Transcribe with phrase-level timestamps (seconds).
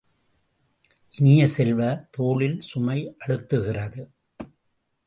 [1.15, 4.03] இனிய செல்வ, தோளில் சுமை அழுத்துகிறது!